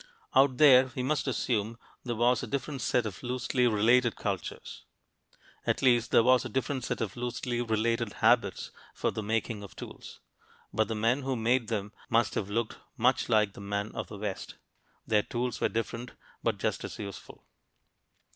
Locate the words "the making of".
9.11-9.75